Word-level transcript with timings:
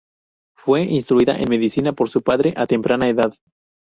Fue 0.57 0.81
instruida 0.81 1.37
en 1.37 1.47
medicina 1.47 1.93
por 1.93 2.09
su 2.09 2.23
padre 2.23 2.55
a 2.57 2.65
temprana 2.65 3.07
edad. 3.07 3.35